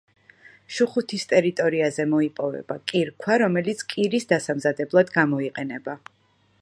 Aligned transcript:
შუხუთის 0.77 1.25
ტერიტორიაზე 1.33 2.05
მოიპოვება 2.13 2.79
კირქვა, 2.93 3.37
რომელიც 3.43 3.85
კირის 3.95 4.27
დასამზადებლად 4.33 5.13
გამოიყენება. 5.19 5.99